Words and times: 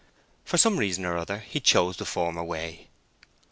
For 0.45 0.57
some 0.57 0.77
reason 0.79 1.05
or 1.05 1.15
other 1.15 1.37
he 1.37 1.59
chose 1.59 1.97
the 1.97 2.05
former 2.05 2.43
way. 2.43 2.87